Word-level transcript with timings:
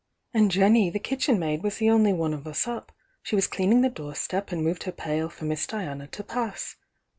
"And 0.33 0.49
Jenny, 0.49 0.89
the 0.89 0.97
kitchen 0.97 1.37
maid, 1.37 1.61
was 1.61 1.77
the 1.77 1.91
only 1.91 2.11
one 2.11 2.33
of 2.33 2.47
us 2.47 2.67
up. 2.67 2.91
She 3.21 3.35
was 3.35 3.45
cleaning 3.45 3.81
the 3.81 3.87
door 3.89 4.15
step, 4.15 4.51
and 4.51 4.63
moved 4.63 4.85
her 4.85 4.91
pail 4.91 5.29
for 5.29 5.45
Miss 5.45 5.67
Diana 5.67 6.07
to 6.07 6.23
pass. 6.23 6.75